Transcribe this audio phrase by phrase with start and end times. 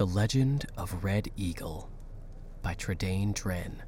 [0.00, 1.90] The Legend of Red Eagle
[2.62, 3.82] by Tredane Dren.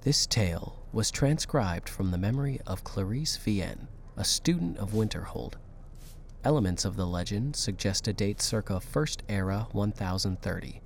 [0.00, 5.56] This tale was transcribed from the memory of Clarice Vienne, a student of Winterhold.
[6.44, 10.80] Elements of the legend suggest a date circa First Era 1030,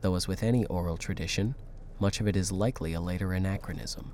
[0.00, 1.54] though, as with any oral tradition,
[2.00, 4.12] much of it is likely a later anachronism.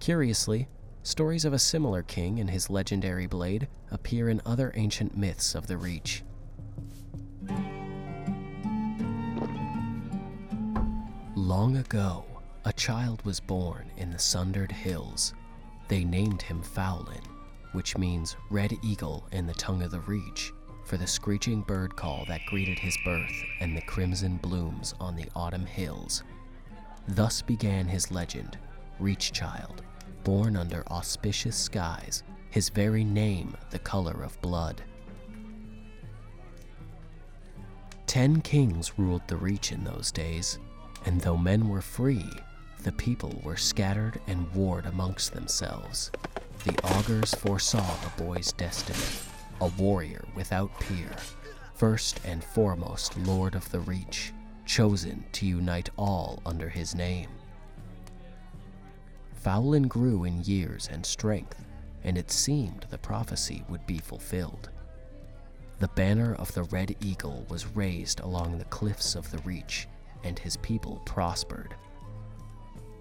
[0.00, 0.66] Curiously,
[1.04, 5.68] stories of a similar king and his legendary blade appear in other ancient myths of
[5.68, 6.24] the Reach.
[11.48, 12.26] Long ago,
[12.66, 15.32] a child was born in the Sundered Hills.
[15.88, 17.24] They named him Faolan,
[17.72, 20.52] which means red eagle in the tongue of the Reach,
[20.84, 25.24] for the screeching bird call that greeted his birth and the crimson blooms on the
[25.34, 26.22] autumn hills.
[27.06, 28.58] Thus began his legend,
[28.98, 29.80] Reach Child,
[30.24, 34.82] born under auspicious skies, his very name the color of blood.
[38.06, 40.58] Ten kings ruled the Reach in those days,
[41.08, 42.28] and though men were free,
[42.82, 46.10] the people were scattered and warred amongst themselves.
[46.64, 49.18] The augurs foresaw the boy's destiny,
[49.62, 51.16] a warrior without peer,
[51.72, 54.34] first and foremost Lord of the Reach,
[54.66, 57.30] chosen to unite all under his name.
[59.42, 61.64] Faolan grew in years and strength,
[62.04, 64.68] and it seemed the prophecy would be fulfilled.
[65.78, 69.88] The banner of the Red Eagle was raised along the cliffs of the Reach,
[70.24, 71.74] and his people prospered.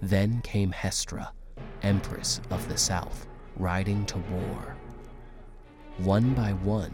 [0.01, 1.31] Then came Hestra,
[1.81, 4.75] Empress of the South, riding to war.
[5.97, 6.93] One by one,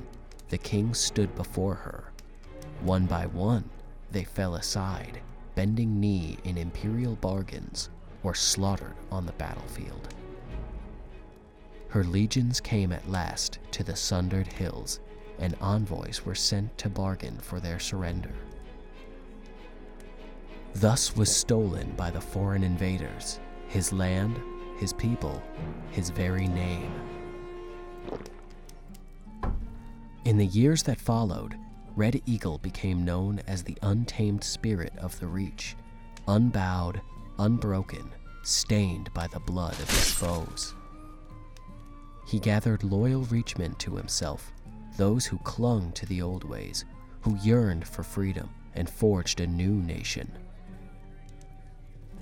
[0.49, 2.11] the kings stood before her.
[2.81, 3.69] One by one,
[4.11, 5.21] they fell aside,
[5.55, 7.89] bending knee in imperial bargains,
[8.23, 10.13] or slaughtered on the battlefield.
[11.89, 14.99] Her legions came at last to the sundered hills,
[15.39, 18.33] and envoys were sent to bargain for their surrender.
[20.75, 24.39] Thus was stolen by the foreign invaders his land,
[24.77, 25.41] his people,
[25.91, 26.91] his very name.
[30.25, 31.55] In the years that followed,
[31.95, 35.75] Red Eagle became known as the untamed spirit of the Reach,
[36.27, 37.01] unbowed,
[37.39, 38.11] unbroken,
[38.43, 40.75] stained by the blood of his foes.
[42.27, 44.51] He gathered loyal Reachmen to himself,
[44.97, 46.85] those who clung to the old ways,
[47.21, 50.31] who yearned for freedom and forged a new nation.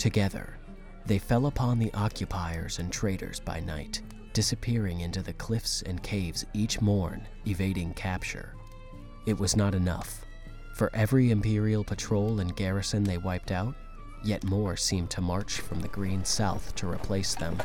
[0.02, 0.58] Together,
[1.06, 4.02] they fell upon the occupiers and traders by night,
[4.34, 8.56] disappearing into the cliffs and caves each morn, evading capture.
[9.28, 10.26] It was not enough.
[10.74, 13.76] For every Imperial patrol and garrison they wiped out,
[14.24, 17.62] yet more seemed to march from the green south to replace them.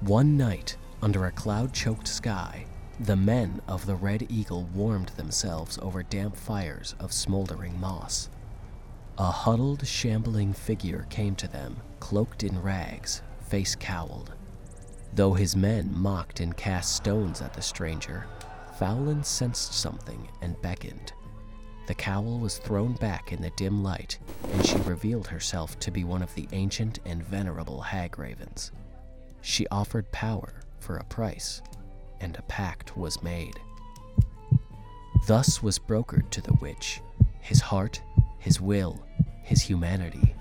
[0.00, 2.66] One night, under a cloud choked sky,
[2.98, 8.28] the men of the Red Eagle warmed themselves over damp fires of smoldering moss.
[9.20, 14.32] A huddled, shambling figure came to them, cloaked in rags, face cowled.
[15.12, 18.24] Though his men mocked and cast stones at the stranger,
[18.78, 21.12] Faolan sensed something and beckoned.
[21.86, 24.18] The cowl was thrown back in the dim light,
[24.54, 28.72] and she revealed herself to be one of the ancient and venerable hagravens.
[29.42, 31.60] She offered power for a price,
[32.22, 33.60] and a pact was made.
[35.26, 37.02] Thus was brokered to the witch
[37.42, 38.00] his heart,
[38.40, 39.00] his will,
[39.42, 40.34] his humanity.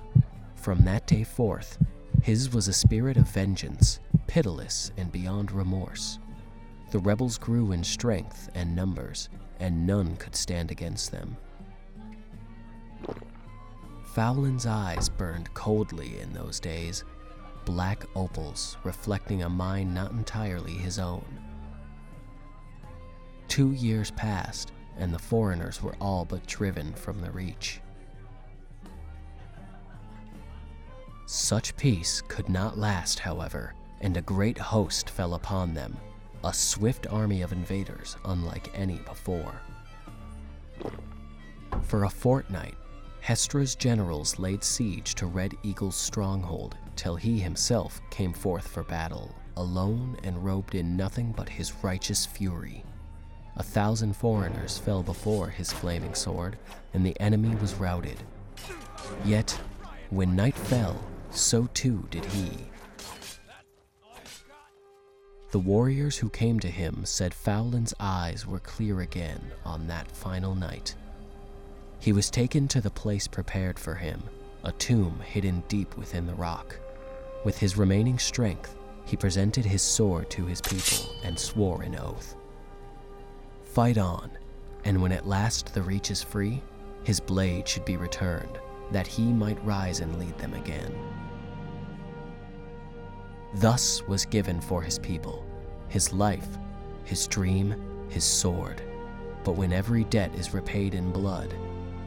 [0.55, 1.77] From that day forth,
[2.23, 6.19] his was a spirit of vengeance, pitiless and beyond remorse.
[6.91, 9.29] The rebels grew in strength and numbers,
[9.59, 11.37] and none could stand against them.
[14.13, 17.03] Faolan's eyes burned coldly in those days,
[17.65, 21.25] black opals reflecting a mind not entirely his own.
[23.47, 27.81] Two years passed, and the foreigners were all but driven from the reach.
[31.31, 35.95] Such peace could not last, however, and a great host fell upon them,
[36.43, 39.61] a swift army of invaders unlike any before.
[41.83, 42.73] For a fortnight,
[43.21, 49.35] Hestra's generals laid siege to Red Eagle's stronghold till he himself came forth for battle,
[49.55, 52.83] alone and robed in nothing but his righteous fury.
[53.57, 56.57] A thousand foreigners fell before his flaming sword,
[56.95, 58.17] and the enemy was routed.
[59.23, 59.51] Yet,
[60.09, 60.99] when night fell,
[61.31, 62.51] so too did he.
[65.51, 70.53] The warriors who came to him said Faolan's eyes were clear again on that final
[70.53, 70.95] night.
[71.99, 74.21] He was taken to the place prepared for him,
[74.63, 76.79] a tomb hidden deep within the rock.
[77.43, 82.35] With his remaining strength, he presented his sword to his people and swore an oath.
[83.63, 84.29] Fight on,
[84.85, 86.61] and when at last the reach is free,
[87.03, 88.59] his blade should be returned,
[88.91, 90.93] that he might rise and lead them again.
[93.55, 95.45] Thus was given for his people
[95.87, 96.47] his life,
[97.03, 97.73] his dream,
[98.09, 98.83] his sword.
[99.43, 101.51] But when every debt is repaid in blood,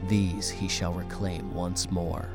[0.07, 2.29] these he shall reclaim once more.